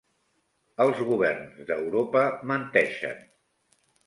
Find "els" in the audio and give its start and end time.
0.85-1.01